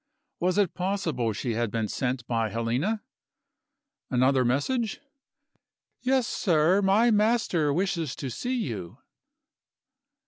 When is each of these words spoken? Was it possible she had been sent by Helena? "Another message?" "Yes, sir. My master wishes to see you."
Was 0.39 0.57
it 0.57 0.73
possible 0.73 1.31
she 1.31 1.53
had 1.53 1.69
been 1.69 1.87
sent 1.87 2.25
by 2.25 2.49
Helena? 2.49 3.03
"Another 4.09 4.43
message?" 4.43 4.99
"Yes, 5.99 6.25
sir. 6.27 6.81
My 6.81 7.11
master 7.11 7.71
wishes 7.71 8.15
to 8.15 8.31
see 8.31 8.55
you." 8.55 8.97